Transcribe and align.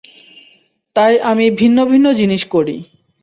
তাই 0.95 1.13
আমি 1.21 1.45
ভিন্ন 1.51 1.77
ভিন্ন 1.85 2.07
জিনিস 2.13 2.41
করি। 2.45 2.75